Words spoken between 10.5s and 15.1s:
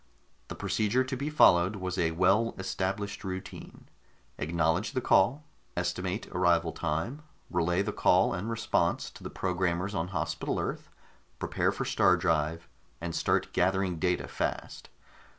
Earth, prepare for star drive, and start gathering data fast.